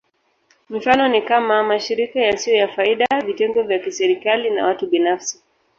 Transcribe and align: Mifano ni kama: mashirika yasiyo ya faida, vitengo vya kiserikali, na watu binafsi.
Mifano 0.69 1.07
ni 1.07 1.21
kama: 1.21 1.63
mashirika 1.63 2.19
yasiyo 2.19 2.55
ya 2.57 2.67
faida, 2.67 3.07
vitengo 3.25 3.63
vya 3.63 3.79
kiserikali, 3.79 4.49
na 4.49 4.65
watu 4.65 4.87
binafsi. 4.87 5.43